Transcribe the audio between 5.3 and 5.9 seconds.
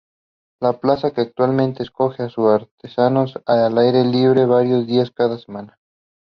semana.